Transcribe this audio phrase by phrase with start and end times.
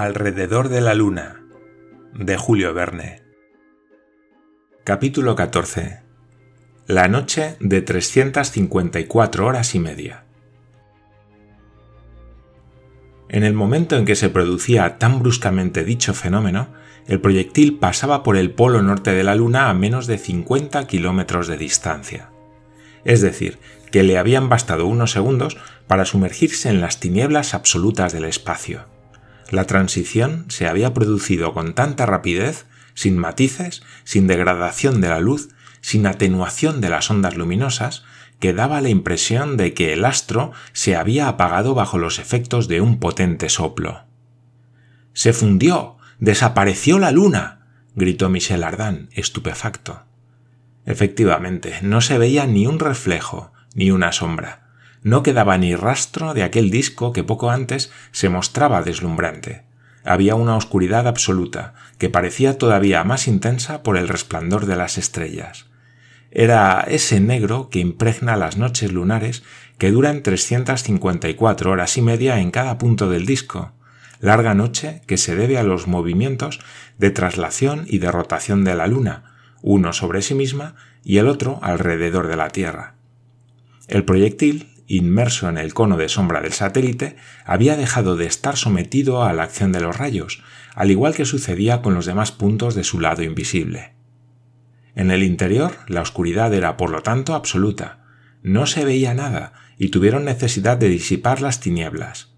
[0.00, 1.42] Alrededor de la Luna
[2.14, 3.20] de Julio Verne
[4.84, 6.02] Capítulo 14
[6.86, 10.24] La noche de 354 horas y media
[13.28, 16.72] En el momento en que se producía tan bruscamente dicho fenómeno,
[17.08, 21.48] el proyectil pasaba por el polo norte de la Luna a menos de 50 kilómetros
[21.48, 22.30] de distancia.
[23.04, 23.58] Es decir,
[23.90, 25.56] que le habían bastado unos segundos
[25.88, 28.96] para sumergirse en las tinieblas absolutas del espacio.
[29.50, 35.48] La transición se había producido con tanta rapidez, sin matices, sin degradación de la luz,
[35.80, 38.04] sin atenuación de las ondas luminosas,
[38.40, 42.80] que daba la impresión de que el astro se había apagado bajo los efectos de
[42.80, 44.04] un potente soplo.
[45.12, 45.96] Se fundió.
[46.20, 47.66] desapareció la luna.
[47.94, 50.02] gritó Michel Ardan, estupefacto.
[50.84, 54.67] Efectivamente, no se veía ni un reflejo, ni una sombra
[55.02, 59.62] no quedaba ni rastro de aquel disco que poco antes se mostraba deslumbrante.
[60.04, 65.66] Había una oscuridad absoluta, que parecía todavía más intensa por el resplandor de las estrellas.
[66.30, 69.42] Era ese negro que impregna las noches lunares
[69.78, 73.72] que duran 354 horas y media en cada punto del disco,
[74.20, 76.60] larga noche que se debe a los movimientos
[76.98, 80.74] de traslación y de rotación de la Luna, uno sobre sí misma
[81.04, 82.94] y el otro alrededor de la Tierra.
[83.86, 89.22] El proyectil inmerso en el cono de sombra del satélite, había dejado de estar sometido
[89.22, 90.42] a la acción de los rayos,
[90.74, 93.92] al igual que sucedía con los demás puntos de su lado invisible.
[94.94, 98.04] En el interior, la oscuridad era por lo tanto absoluta.
[98.42, 102.34] No se veía nada y tuvieron necesidad de disipar las tinieblas.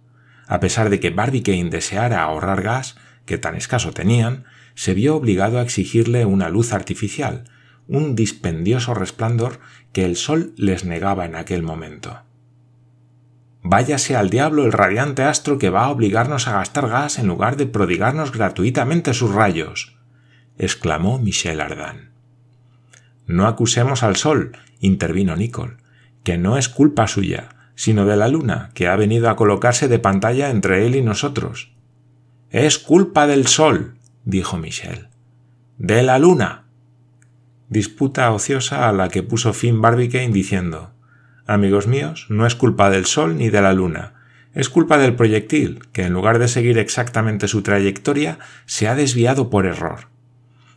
[0.46, 5.58] A pesar de que Barbicane deseara ahorrar gas, que tan escaso tenían, se vio obligado
[5.58, 7.44] a exigirle una luz artificial,
[7.86, 9.60] un dispendioso resplandor
[9.92, 12.22] que el sol les negaba en aquel momento.
[13.62, 17.56] Váyase al diablo el radiante astro que va a obligarnos a gastar gas en lugar
[17.56, 19.96] de prodigarnos gratuitamente sus rayos,
[20.56, 22.10] exclamó Michel Ardan.
[23.26, 25.76] No acusemos al sol, intervino Nicole,
[26.24, 29.98] que no es culpa suya, sino de la luna, que ha venido a colocarse de
[29.98, 31.72] pantalla entre él y nosotros.
[32.50, 33.94] Es culpa del sol,
[34.24, 35.08] dijo Michel.
[35.76, 36.64] De la luna.
[37.68, 40.92] Disputa ociosa a la que puso fin Barbicane diciendo
[41.50, 44.12] Amigos míos, no es culpa del Sol ni de la Luna,
[44.54, 49.50] es culpa del proyectil, que en lugar de seguir exactamente su trayectoria, se ha desviado
[49.50, 50.06] por error.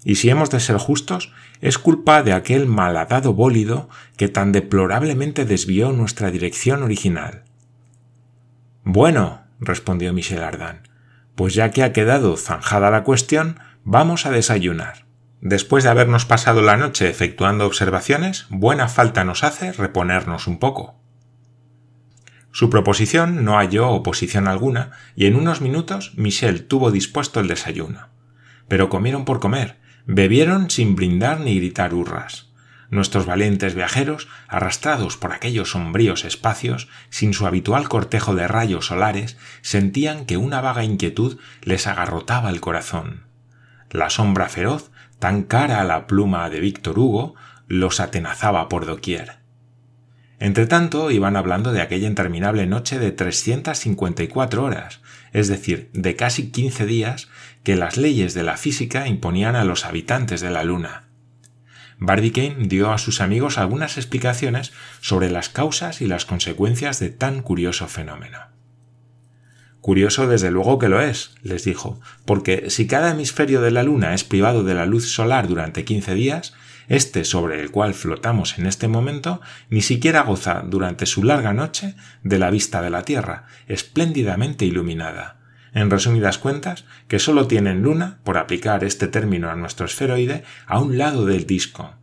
[0.03, 1.31] Y si hemos de ser justos,
[1.61, 7.43] es culpa de aquel malhadado bólido que tan deplorablemente desvió nuestra dirección original.
[8.83, 10.87] Bueno, respondió Michel Ardan,
[11.35, 15.02] pues ya que ha quedado zanjada la cuestión, vamos a desayunar.
[15.45, 20.95] Después de habernos pasado la noche efectuando observaciones, buena falta nos hace reponernos un poco.
[22.53, 28.07] Su proposición no halló oposición alguna y en unos minutos Michel tuvo dispuesto el desayuno.
[28.69, 32.53] Pero comieron por comer, bebieron sin brindar ni gritar hurras.
[32.89, 39.35] Nuestros valientes viajeros, arrastrados por aquellos sombríos espacios, sin su habitual cortejo de rayos solares,
[39.61, 43.25] sentían que una vaga inquietud les agarrotaba el corazón.
[43.91, 44.92] La sombra feroz
[45.23, 47.33] tan cara a la pluma de Víctor Hugo,
[47.69, 49.37] los atenazaba por doquier.
[50.37, 54.99] Entretanto, iban hablando de aquella interminable noche de 354 horas,
[55.31, 57.29] es decir, de casi 15 días,
[57.63, 61.05] que las leyes de la física imponían a los habitantes de la Luna.
[61.99, 67.43] Barbicane dio a sus amigos algunas explicaciones sobre las causas y las consecuencias de tan
[67.43, 68.52] curioso fenómeno.
[69.83, 74.13] Curioso desde luego que lo es, les dijo, porque si cada hemisferio de la Luna
[74.13, 76.53] es privado de la luz solar durante 15 días,
[76.87, 81.95] este sobre el cual flotamos en este momento ni siquiera goza durante su larga noche
[82.23, 85.35] de la vista de la Tierra, espléndidamente iluminada.
[85.73, 90.79] En resumidas cuentas, que sólo tienen luna, por aplicar este término a nuestro esferoide, a
[90.79, 91.93] un lado del disco,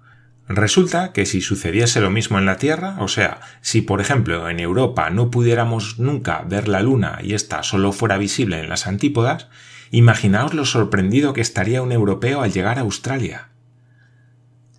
[0.53, 4.59] Resulta que si sucediese lo mismo en la Tierra, o sea, si por ejemplo en
[4.59, 9.47] Europa no pudiéramos nunca ver la Luna y ésta solo fuera visible en las antípodas,
[9.93, 13.51] imaginaos lo sorprendido que estaría un europeo al llegar a Australia.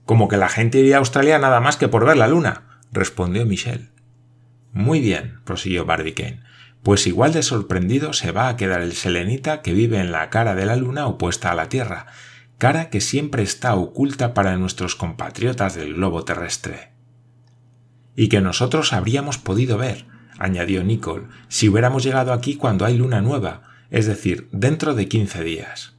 [0.05, 3.45] Como que la gente iría a Australia nada más que por ver la Luna, respondió
[3.45, 3.91] Michel.
[4.73, 6.41] Muy bien, prosiguió Barbicane,
[6.83, 10.53] pues igual de sorprendido se va a quedar el selenita que vive en la cara
[10.53, 12.07] de la Luna opuesta a la Tierra,
[12.61, 16.91] cara que siempre está oculta para nuestros compatriotas del globo terrestre.
[18.15, 20.05] Y que nosotros habríamos podido ver,
[20.37, 25.43] añadió Nicole, si hubiéramos llegado aquí cuando hay luna nueva, es decir, dentro de quince
[25.43, 25.95] días.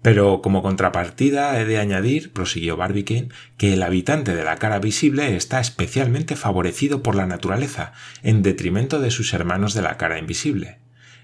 [0.00, 5.34] Pero como contrapartida he de añadir, prosiguió Barbicane, que el habitante de la cara visible
[5.34, 10.78] está especialmente favorecido por la naturaleza, en detrimento de sus hermanos de la cara invisible.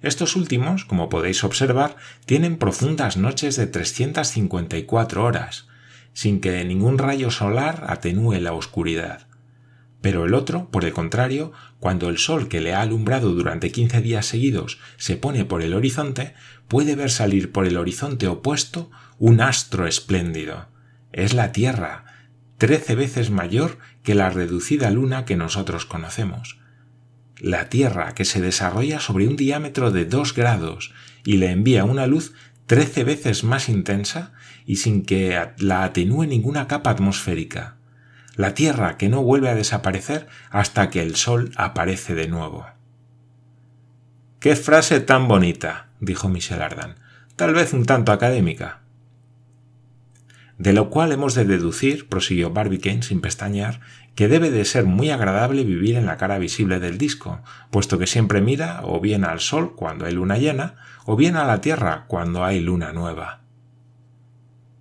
[0.04, 1.96] Estos últimos, como podéis observar,
[2.26, 5.66] tienen profundas noches de 354 horas,
[6.12, 9.26] sin que ningún rayo solar atenúe la oscuridad.
[10.02, 14.02] Pero el otro, por el contrario, cuando el sol que le ha alumbrado durante 15
[14.02, 16.34] días seguidos se pone por el horizonte,
[16.68, 20.68] puede ver salir por el horizonte opuesto un astro espléndido.
[21.12, 22.04] Es la Tierra,
[22.58, 26.58] trece veces mayor que la reducida luna que nosotros conocemos
[27.40, 30.92] la Tierra que se desarrolla sobre un diámetro de 2 grados
[31.24, 32.32] y le envía una luz
[32.66, 34.32] 13 veces más intensa
[34.66, 37.76] y sin que la atenúe ninguna capa atmosférica.
[38.36, 42.66] La Tierra que no vuelve a desaparecer hasta que el Sol aparece de nuevo.
[44.40, 45.88] ¡Qué frase tan bonita!
[46.00, 46.96] dijo Michel Ardan,
[47.36, 48.80] tal vez un tanto académica.
[50.58, 53.80] De lo cual hemos de deducir, prosiguió Barbicane sin pestañear,
[54.14, 58.06] que debe de ser muy agradable vivir en la cara visible del disco, puesto que
[58.06, 62.04] siempre mira o bien al Sol cuando hay luna llena, o bien a la Tierra
[62.06, 63.40] cuando hay luna nueva.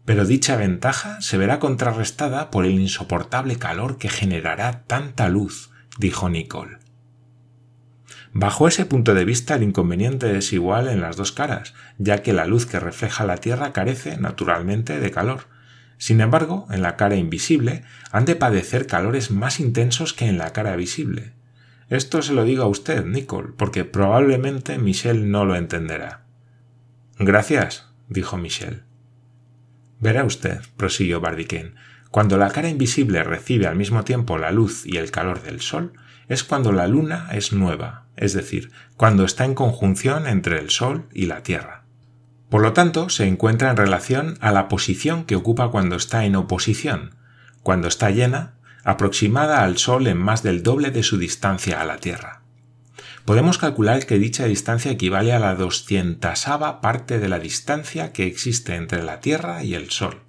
[0.05, 6.29] Pero dicha ventaja se verá contrarrestada por el insoportable calor que generará tanta luz, dijo
[6.29, 6.77] Nicole.
[8.33, 12.33] Bajo ese punto de vista el inconveniente es igual en las dos caras, ya que
[12.33, 15.52] la luz que refleja la Tierra carece, naturalmente, de calor,
[16.03, 20.51] sin embargo, en la cara invisible han de padecer calores más intensos que en la
[20.51, 21.31] cara visible.
[21.87, 26.25] Esto se lo digo a usted, Nicole, porque probablemente Michel no lo entenderá.
[27.19, 28.83] Gracias, dijo Michel.
[30.01, 31.71] Verá usted, prosiguió Barbicane,
[32.11, 35.93] cuando la cara invisible recibe al mismo tiempo la luz y el calor del sol,
[36.27, 41.07] es cuando la luna es nueva, es decir, cuando está en conjunción entre el sol
[41.13, 41.82] y la tierra.
[42.53, 46.35] Por lo tanto, se encuentra en relación a la posición que ocupa cuando está en
[46.35, 47.15] oposición,
[47.63, 48.53] cuando está llena,
[48.83, 52.43] aproximada al Sol en más del doble de su distancia a la Tierra.
[53.25, 58.75] Podemos calcular que dicha distancia equivale a la doscientasava parte de la distancia que existe
[58.75, 60.21] entre la Tierra y el Sol,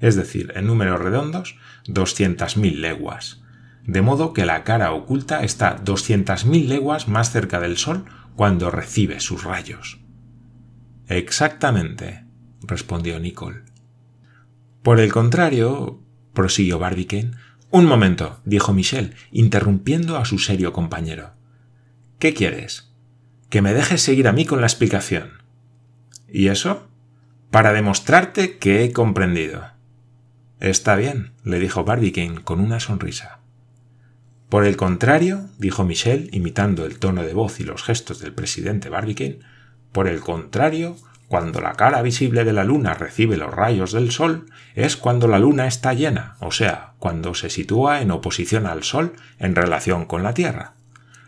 [0.00, 1.54] es decir, en números redondos,
[1.86, 3.40] 200.000 leguas,
[3.84, 9.20] de modo que la cara oculta está 200.000 leguas más cerca del Sol cuando recibe
[9.20, 10.01] sus rayos.
[11.12, 12.24] Exactamente,
[12.62, 13.62] respondió Nicole.
[14.82, 16.00] Por el contrario,
[16.32, 17.32] prosiguió Barbicane.
[17.70, 21.34] Un momento, dijo Michel, interrumpiendo a su serio compañero.
[22.18, 22.94] ¿Qué quieres?
[23.50, 25.32] Que me dejes seguir a mí con la explicación.
[26.28, 26.88] ¿Y eso?
[27.50, 29.66] Para demostrarte que he comprendido.
[30.60, 33.40] Está bien, le dijo Barbicane con una sonrisa.
[34.48, 38.88] Por el contrario, dijo Michel, imitando el tono de voz y los gestos del presidente
[38.88, 39.40] Barbicane,
[39.92, 40.96] por el contrario,
[41.28, 45.38] cuando la cara visible de la luna recibe los rayos del sol, es cuando la
[45.38, 50.22] luna está llena, o sea, cuando se sitúa en oposición al sol en relación con
[50.22, 50.74] la Tierra.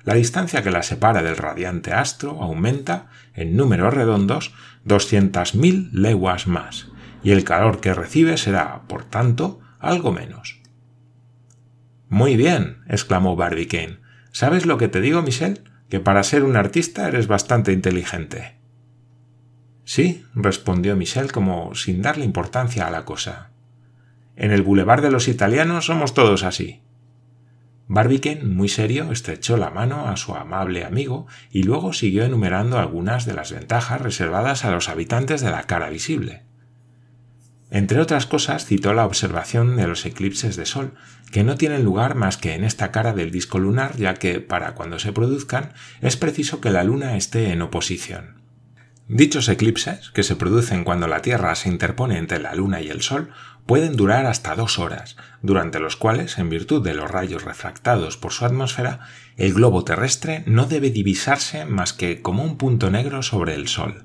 [0.04, 4.52] La distancia que la separa del radiante astro aumenta, en números redondos,
[4.86, 6.88] 200.000 leguas más,
[7.22, 10.60] y el calor que recibe será, por tanto, algo menos.
[12.10, 14.00] Muy bien, exclamó Barbicane.
[14.30, 15.64] ¿Sabes lo que te digo, Michel?
[15.94, 18.56] Que para ser un artista eres bastante inteligente.
[19.84, 23.52] Sí, respondió Michel como sin darle importancia a la cosa.
[24.34, 26.82] En el Boulevard de los Italianos somos todos así.
[27.86, 33.24] Barbicane, muy serio, estrechó la mano a su amable amigo y luego siguió enumerando algunas
[33.24, 36.42] de las ventajas reservadas a los habitantes de la cara visible.
[37.74, 40.94] Entre otras cosas, citó la observación de los eclipses de Sol,
[41.32, 44.76] que no tienen lugar más que en esta cara del disco lunar, ya que, para
[44.76, 48.44] cuando se produzcan, es preciso que la Luna esté en oposición.
[49.08, 53.02] Dichos eclipses, que se producen cuando la Tierra se interpone entre la Luna y el
[53.02, 53.32] Sol,
[53.66, 58.30] pueden durar hasta dos horas, durante los cuales, en virtud de los rayos refractados por
[58.30, 59.00] su atmósfera,
[59.36, 64.04] el globo terrestre no debe divisarse más que como un punto negro sobre el Sol.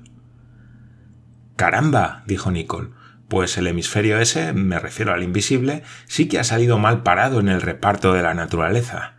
[1.54, 2.98] Caramba, dijo Nicole,
[3.30, 7.48] pues el hemisferio ese, me refiero al invisible, sí que ha salido mal parado en
[7.48, 9.14] el reparto de la naturaleza.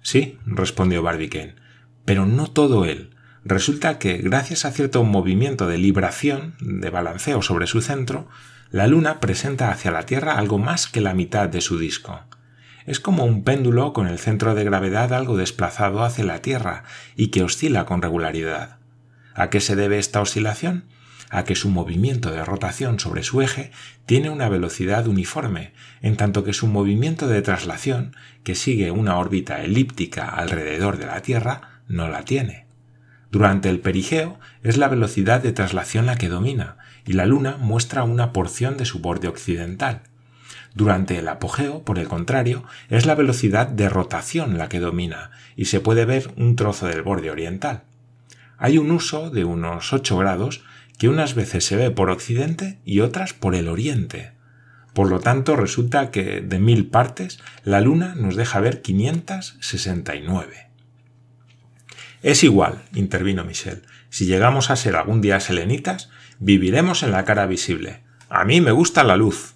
[0.00, 1.56] Sí, respondió Barbicane,
[2.04, 3.16] pero no todo él.
[3.44, 8.28] Resulta que, gracias a cierto movimiento de libración, de balanceo sobre su centro,
[8.70, 12.20] la Luna presenta hacia la Tierra algo más que la mitad de su disco.
[12.86, 16.84] Es como un péndulo con el centro de gravedad algo desplazado hacia la Tierra
[17.16, 18.78] y que oscila con regularidad.
[19.34, 20.84] ¿A qué se debe esta oscilación?
[21.30, 23.70] A que su movimiento de rotación sobre su eje
[24.06, 29.62] tiene una velocidad uniforme, en tanto que su movimiento de traslación, que sigue una órbita
[29.62, 32.66] elíptica alrededor de la Tierra, no la tiene.
[33.30, 38.04] Durante el perigeo es la velocidad de traslación la que domina, y la Luna muestra
[38.04, 40.02] una porción de su borde occidental.
[40.74, 45.66] Durante el apogeo, por el contrario, es la velocidad de rotación la que domina, y
[45.66, 47.82] se puede ver un trozo del borde oriental.
[48.60, 50.64] hay un uso de unos 8 grados
[50.98, 54.32] que unas veces se ve por occidente y otras por el oriente.
[54.92, 60.68] Por lo tanto, resulta que de mil partes la Luna nos deja ver 569.
[62.22, 63.84] Es igual, intervino Michel.
[64.10, 68.02] Si llegamos a ser algún día selenitas, viviremos en la cara visible.
[68.28, 69.54] A mí me gusta la luz.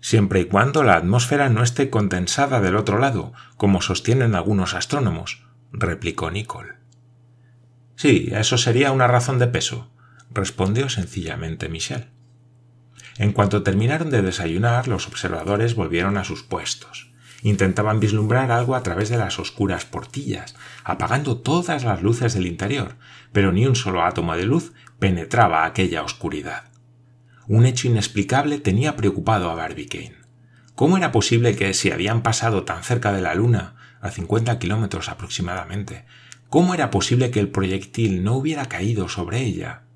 [0.00, 5.42] Siempre y cuando la atmósfera no esté condensada del otro lado, como sostienen algunos astrónomos,
[5.72, 6.74] replicó Nicole.
[7.96, 9.90] Sí, eso sería una razón de peso,
[10.30, 12.08] respondió sencillamente Michel.
[13.18, 17.10] En cuanto terminaron de desayunar, los observadores volvieron a sus puestos.
[17.42, 20.54] Intentaban vislumbrar algo a través de las oscuras portillas,
[20.84, 22.96] apagando todas las luces del interior,
[23.32, 26.64] pero ni un solo átomo de luz penetraba aquella oscuridad.
[27.46, 30.16] Un hecho inexplicable tenía preocupado a Barbicane.
[30.74, 35.08] ¿Cómo era posible que, si habían pasado tan cerca de la Luna, a 50 kilómetros
[35.08, 36.04] aproximadamente,
[36.48, 39.87] cómo era posible que el proyectil no hubiera caído sobre ella?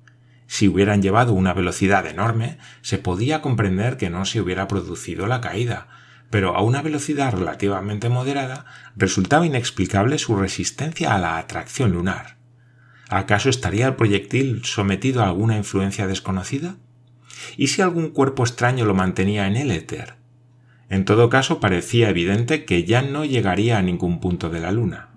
[0.53, 5.41] Si hubieran llevado una velocidad enorme, se podía comprender que no se hubiera producido la
[5.41, 5.87] caída,
[6.29, 12.37] pero a una velocidad relativamente moderada resultaba inexplicable su resistencia a la atracción lunar.
[13.09, 16.75] ¿Acaso estaría el proyectil sometido a alguna influencia desconocida?
[17.57, 20.17] ¿Y si algún cuerpo extraño lo mantenía en el éter?
[20.87, 25.09] En todo caso parecía evidente que ya no llegaría a ningún punto de la Luna.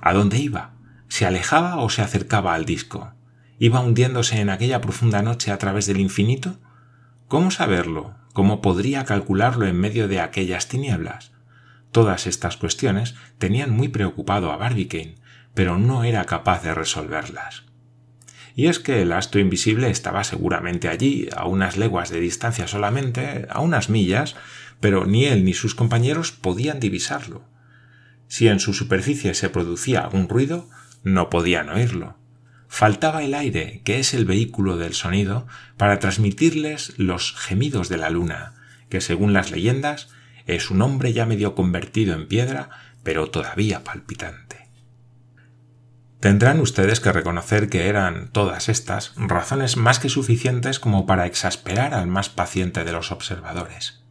[0.00, 0.72] ¿A dónde iba?
[1.06, 3.14] ¿Se alejaba o se acercaba al disco?
[3.62, 6.58] ¿Iba hundiéndose en aquella profunda noche a través del infinito?
[7.28, 8.16] ¿Cómo saberlo?
[8.32, 11.30] ¿Cómo podría calcularlo en medio de aquellas tinieblas?
[11.92, 15.14] Todas estas cuestiones tenían muy preocupado a Barbicane,
[15.54, 17.62] pero no era capaz de resolverlas.
[18.56, 23.46] Y es que el astro invisible estaba seguramente allí, a unas leguas de distancia solamente,
[23.48, 24.34] a unas millas,
[24.80, 27.44] pero ni él ni sus compañeros podían divisarlo.
[28.26, 30.68] Si en su superficie se producía algún ruido,
[31.04, 32.20] no podían oírlo.
[32.74, 38.08] Faltaba el aire, que es el vehículo del sonido, para transmitirles los gemidos de la
[38.08, 38.54] luna,
[38.88, 40.08] que según las leyendas
[40.46, 42.70] es un hombre ya medio convertido en piedra,
[43.02, 44.70] pero todavía palpitante.
[46.18, 51.92] Tendrán ustedes que reconocer que eran todas estas razones más que suficientes como para exasperar
[51.92, 54.02] al más paciente de los observadores.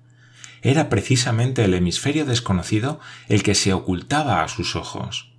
[0.61, 5.30] Era precisamente el hemisferio desconocido el que se ocultaba a sus ojos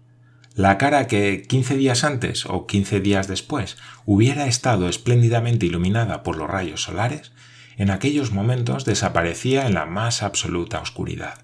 [0.54, 6.36] la cara que quince días antes o quince días después hubiera estado espléndidamente iluminada por
[6.36, 7.32] los rayos solares,
[7.78, 11.38] en aquellos momentos desaparecía en la más absoluta oscuridad.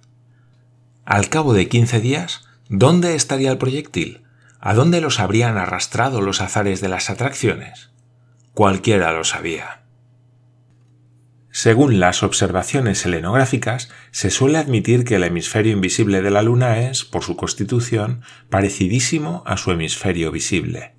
[1.06, 4.22] Al cabo de quince días, ¿dónde estaría el proyectil?
[4.60, 7.90] ¿A dónde los habrían arrastrado los azares de las atracciones?
[8.52, 9.82] Cualquiera lo sabía.
[11.50, 17.04] Según las observaciones selenográficas, se suele admitir que el hemisferio invisible de la Luna es,
[17.04, 20.94] por su constitución, parecidísimo a su hemisferio visible.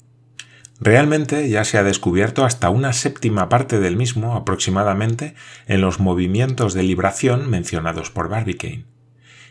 [0.82, 5.36] Realmente ya se ha descubierto hasta una séptima parte del mismo aproximadamente
[5.68, 8.86] en los movimientos de libración mencionados por Barbicane.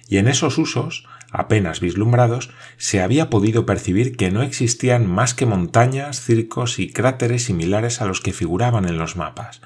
[0.09, 5.45] Y en esos usos, apenas vislumbrados, se había podido percibir que no existían más que
[5.45, 9.61] montañas, circos y cráteres similares a los que figuraban en los mapas,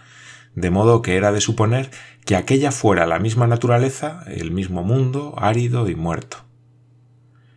[0.54, 1.90] de modo que era de suponer
[2.24, 6.38] que aquella fuera la misma naturaleza, el mismo mundo, árido y muerto.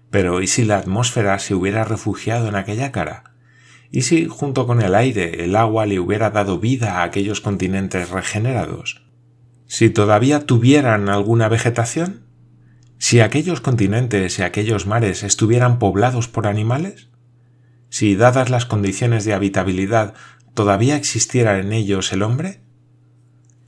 [0.10, 3.36] Pero ¿y si la atmósfera se hubiera refugiado en aquella cara?
[3.92, 8.10] ¿Y si, junto con el aire, el agua le hubiera dado vida a aquellos continentes
[8.10, 9.06] regenerados?
[9.68, 12.24] ¿Si todavía tuvieran alguna vegetación?
[12.98, 17.10] ¿Si aquellos continentes y aquellos mares estuvieran poblados por animales?
[17.90, 20.14] ¿Si, dadas las condiciones de habitabilidad,
[20.54, 22.65] todavía existiera en ellos el hombre?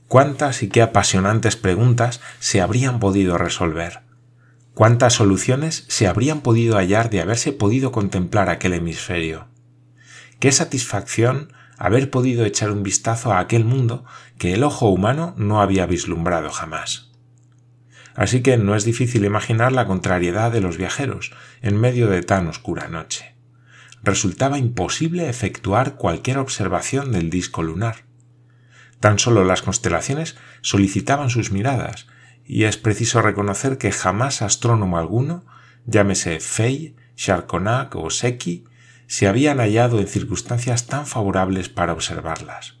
[0.08, 4.00] Cuántas y qué apasionantes preguntas se habrían podido resolver,
[4.74, 9.48] cuántas soluciones se habrían podido hallar de haberse podido contemplar aquel hemisferio.
[10.40, 14.04] Qué satisfacción haber podido echar un vistazo a aquel mundo
[14.38, 17.12] que el ojo humano no había vislumbrado jamás.
[18.14, 22.48] Así que no es difícil imaginar la contrariedad de los viajeros en medio de tan
[22.48, 23.36] oscura noche.
[24.02, 28.07] Resultaba imposible efectuar cualquier observación del disco lunar.
[29.00, 32.06] Tan solo las constelaciones solicitaban sus miradas,
[32.44, 35.44] y es preciso reconocer que jamás astrónomo alguno,
[35.86, 38.64] llámese Fey, Charconac o Secchi,
[39.06, 42.76] se habían hallado en circunstancias tan favorables para observarlas.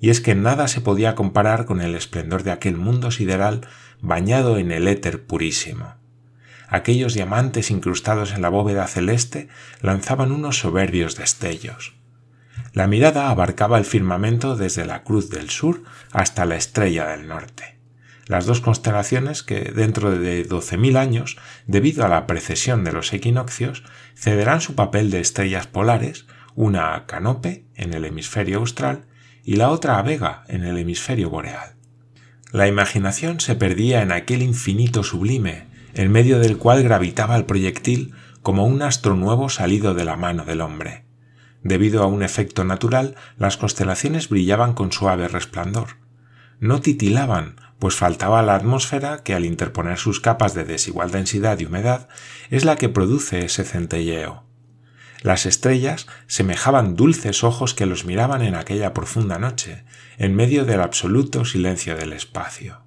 [0.00, 3.66] Y es que nada se podía comparar con el esplendor de aquel mundo sideral
[4.00, 5.94] bañado en el éter purísimo.
[6.68, 9.48] Aquellos diamantes incrustados en la bóveda celeste
[9.80, 11.99] lanzaban unos soberbios destellos.
[12.72, 17.78] La mirada abarcaba el firmamento desde la cruz del sur hasta la estrella del norte.
[18.26, 21.36] las dos constelaciones que dentro de 12.000 años,
[21.66, 23.82] debido a la precesión de los equinoccios,
[24.14, 29.06] cederán su papel de estrellas polares, una a Canope en el hemisferio austral
[29.42, 31.74] y la otra a Vega en el hemisferio boreal.
[32.52, 38.14] La imaginación se perdía en aquel infinito sublime, en medio del cual gravitaba el proyectil
[38.42, 41.09] como un astro nuevo salido de la mano del hombre.
[41.62, 45.98] Debido a un efecto natural, las constelaciones brillaban con suave resplandor.
[46.58, 51.66] No titilaban, pues faltaba la atmósfera que al interponer sus capas de desigual densidad y
[51.66, 52.08] humedad
[52.50, 54.44] es la que produce ese centelleo.
[55.22, 59.84] Las estrellas semejaban dulces ojos que los miraban en aquella profunda noche,
[60.16, 62.82] en medio del absoluto silencio del espacio.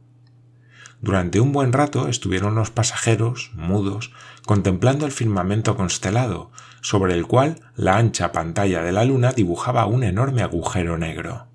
[0.99, 4.11] Durante un buen rato estuvieron los pasajeros, mudos,
[4.45, 6.51] contemplando el firmamento constelado,
[6.83, 11.47] sobre el cual la ancha pantalla de la luna dibujaba un enorme agujero negro.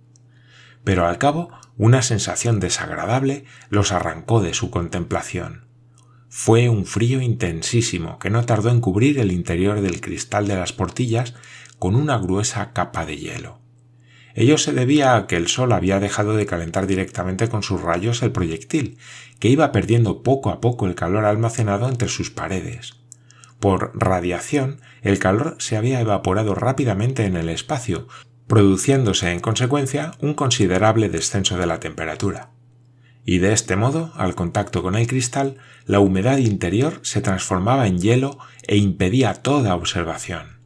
[0.84, 5.66] Pero al cabo una sensación desagradable los arrancó de su contemplación.
[6.30, 10.72] Fue un frío intensísimo que no tardó en cubrir el interior del cristal de las
[10.72, 11.34] portillas
[11.78, 13.60] con una gruesa capa de hielo.
[14.34, 18.22] Ello se debía a que el sol había dejado de calentar directamente con sus rayos
[18.22, 18.96] el proyectil,
[19.40, 22.94] que iba perdiendo poco a poco el calor almacenado entre sus paredes.
[23.60, 28.06] Por radiación, el calor se había evaporado rápidamente en el espacio,
[28.46, 32.50] produciéndose en consecuencia un considerable descenso de la temperatura.
[33.24, 37.98] Y de este modo, al contacto con el cristal, la humedad interior se transformaba en
[37.98, 40.58] hielo e impedía toda observación.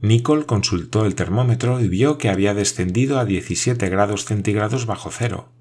[0.00, 5.52] Nicole consultó el termómetro y vio que había descendido a 17 grados centígrados bajo cero.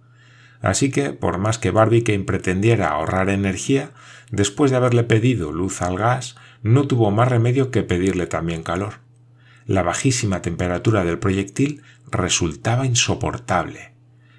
[0.61, 3.91] Así que, por más que Barbicane pretendiera ahorrar energía,
[4.31, 8.95] después de haberle pedido luz al gas, no tuvo más remedio que pedirle también calor.
[9.65, 13.93] La bajísima temperatura del proyectil resultaba insoportable.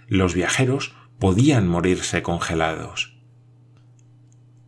[0.09, 3.17] Los viajeros podían morirse congelados.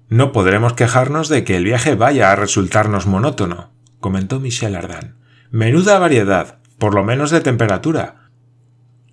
[0.09, 5.17] No podremos quejarnos de que el viaje vaya a resultarnos monótono, comentó Michel Ardan.
[5.51, 8.22] Menuda variedad, por lo menos de temperatura.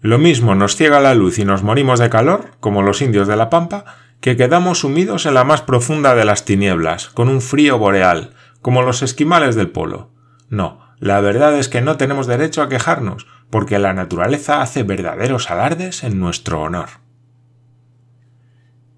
[0.01, 3.35] Lo mismo nos ciega la luz y nos morimos de calor, como los indios de
[3.35, 3.85] la pampa,
[4.21, 8.81] que quedamos sumidos en la más profunda de las tinieblas, con un frío boreal, como
[8.81, 10.11] los esquimales del polo.
[10.49, 15.49] No, la verdad es que no tenemos derecho a quejarnos, porque la naturaleza hace verdaderos
[15.49, 16.89] alardes en nuestro honor.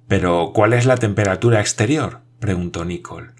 [0.08, 2.20] Pero, ¿cuál es la temperatura exterior?
[2.40, 3.32] preguntó Nicole.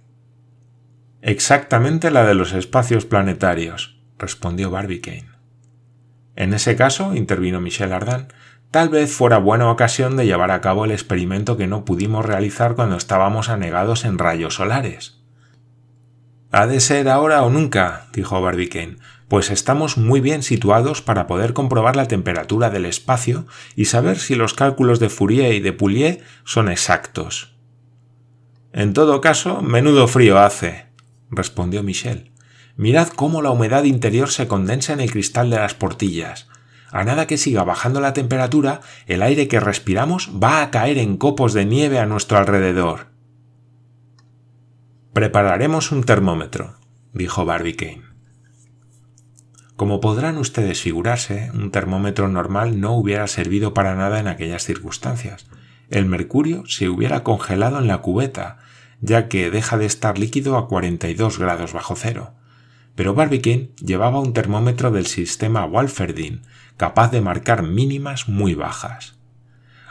[1.22, 5.31] Exactamente la de los espacios planetarios, respondió Barbicane.
[6.36, 8.28] En ese caso, intervino Michel Ardan,
[8.72, 12.76] tal vez fuera buena ocasión de llevar a cabo el experimento que no pudimos realizar
[12.76, 15.22] cuando estábamos anegados en rayos solares.
[16.52, 18.98] Ha de ser ahora o nunca, dijo Barbicane,
[19.30, 23.46] pues estamos muy bien situados para poder comprobar la temperatura del espacio
[23.78, 27.56] y saber si los cálculos de Fourier y de Poulier son exactos.
[28.74, 30.88] En todo caso, menudo frío hace,
[31.30, 32.31] respondió Michel.
[32.78, 36.48] Mirad cómo la humedad interior se condensa en el cristal de las portillas.
[36.92, 41.18] A nada que siga bajando la temperatura, el aire que respiramos va a caer en
[41.18, 43.08] copos de nieve a nuestro alrededor.
[45.14, 46.78] Prepararemos un termómetro,
[47.14, 48.04] dijo Barbicane.
[49.76, 55.48] Como podrán ustedes figurarse, un termómetro normal no hubiera servido para nada en aquellas circunstancias.
[55.90, 58.60] El mercurio se hubiera congelado en la cubeta,
[59.00, 62.36] ya que deja de estar líquido a 42 grados bajo cero.
[62.96, 66.42] Pero Barbicane llevaba un termómetro del sistema Walferdin,
[66.78, 69.16] capaz de marcar mínimas muy bajas.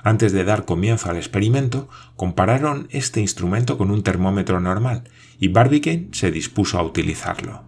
[0.02, 5.04] Antes de dar comienzo al experimento, compararon este instrumento con un termómetro normal
[5.38, 7.64] y Barbicane se dispuso a utilizarlo.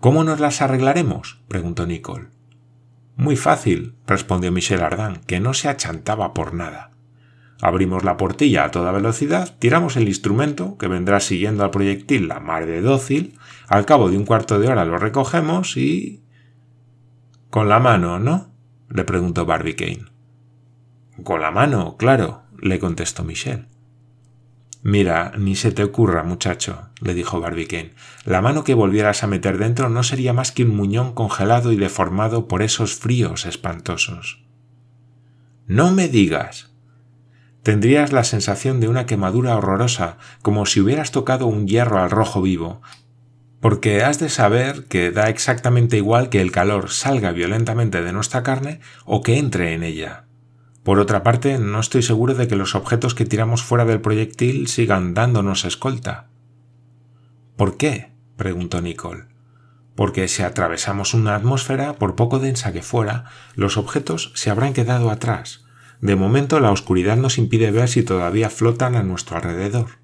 [0.00, 1.40] ¿Cómo nos las arreglaremos?
[1.46, 2.28] preguntó Nicole.
[3.16, 6.90] Muy fácil, respondió Michel Ardan, que no se achantaba por nada.
[7.62, 12.40] Abrimos la portilla a toda velocidad, tiramos el instrumento, que vendrá siguiendo al proyectil la
[12.40, 16.22] mar de dócil, al cabo de un cuarto de hora lo recogemos y...
[17.50, 18.50] Con la mano, ¿no?
[18.88, 20.04] le preguntó Barbicane.
[21.22, 23.66] Con la mano, claro, le contestó Michel.
[24.82, 27.92] Mira, ni se te ocurra, muchacho, le dijo Barbicane.
[28.24, 31.76] La mano que volvieras a meter dentro no sería más que un muñón congelado y
[31.76, 34.42] deformado por esos fríos espantosos.
[35.66, 36.69] No me digas,
[37.62, 42.42] tendrías la sensación de una quemadura horrorosa, como si hubieras tocado un hierro al rojo
[42.42, 42.80] vivo,
[43.60, 48.42] porque has de saber que da exactamente igual que el calor salga violentamente de nuestra
[48.42, 50.24] carne o que entre en ella.
[50.82, 54.66] Por otra parte, no estoy seguro de que los objetos que tiramos fuera del proyectil
[54.66, 56.28] sigan dándonos escolta.
[57.56, 58.12] ¿Por qué?
[58.36, 59.26] preguntó Nicole.
[59.94, 65.10] Porque si atravesamos una atmósfera, por poco densa que fuera, los objetos se habrán quedado
[65.10, 65.66] atrás,
[66.00, 70.00] De momento la oscuridad nos impide ver si todavía flotan a nuestro alrededor.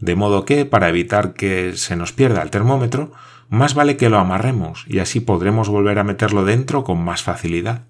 [0.00, 3.12] De modo que, para evitar que se nos pierda el termómetro,
[3.48, 7.84] más vale que lo amarremos y así podremos volver a meterlo dentro con más facilidad.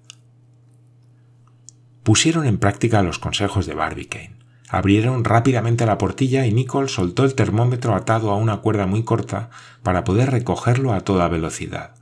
[2.03, 4.37] Pusieron en práctica los consejos de Barbicane.
[4.69, 9.49] Abrieron rápidamente la portilla y Nicole soltó el termómetro atado a una cuerda muy corta
[9.83, 11.95] para poder recogerlo a toda velocidad.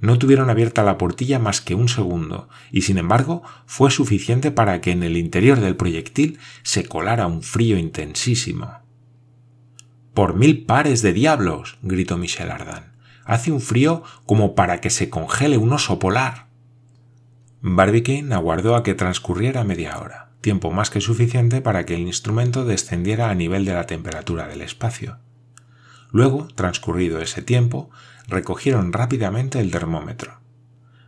[0.00, 4.80] No tuvieron abierta la portilla más que un segundo, y sin embargo fue suficiente para
[4.80, 8.78] que en el interior del proyectil se colara un frío intensísimo.
[10.14, 11.78] Por mil pares de diablos.
[11.82, 12.92] gritó Michel Ardan.
[13.24, 16.48] Hace un frío como para que se congele un oso polar.
[17.60, 22.64] Barbicane aguardó a que transcurriera media hora, tiempo más que suficiente para que el instrumento
[22.64, 25.18] descendiera a nivel de la temperatura del espacio.
[26.10, 27.90] Luego, transcurrido ese tiempo,
[28.28, 30.38] recogieron rápidamente el termómetro.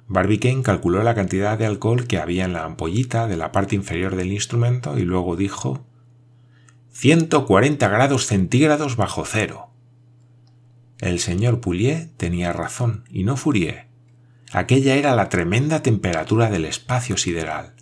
[0.08, 4.16] Barbicane calculó la cantidad de alcohol que había en la ampollita de la parte inferior
[4.16, 5.86] del instrumento y luego dijo
[6.90, 9.70] 140 grados centígrados bajo cero.
[10.98, 13.86] El señor Poulier tenía razón, y no Fourier.
[14.52, 17.74] Aquella era la tremenda temperatura del espacio sideral.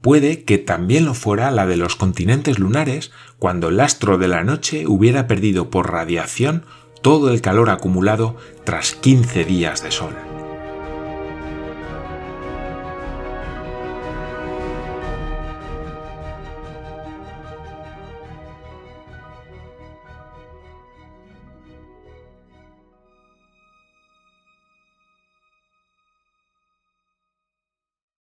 [0.00, 4.42] Puede que también lo fuera la de los continentes lunares cuando el astro de la
[4.42, 6.66] noche hubiera perdido por radiación
[7.02, 10.31] todo el calor acumulado tras 15 días de sol.